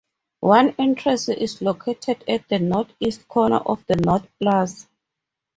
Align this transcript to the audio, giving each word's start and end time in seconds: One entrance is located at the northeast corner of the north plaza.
One 0.39 0.73
entrance 0.79 1.29
is 1.29 1.61
located 1.61 2.23
at 2.27 2.49
the 2.49 2.57
northeast 2.57 3.27
corner 3.27 3.57
of 3.57 3.85
the 3.85 3.97
north 3.97 4.27
plaza. 4.39 4.87